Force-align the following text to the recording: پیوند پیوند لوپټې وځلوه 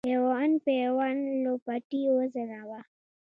پیوند 0.07 0.55
پیوند 0.65 1.21
لوپټې 1.43 2.01
وځلوه 2.15 2.79